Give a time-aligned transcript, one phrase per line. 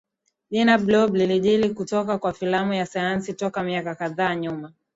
[0.51, 4.73] Jina Blob lilijili kutoka kwa filamu ya sayansi Toka miaka kadhaa nyuma